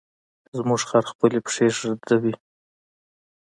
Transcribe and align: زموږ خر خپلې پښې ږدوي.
زموږ 0.57 0.81
خر 0.89 1.03
خپلې 1.11 1.37
پښې 1.45 1.67
ږدوي. 1.77 2.33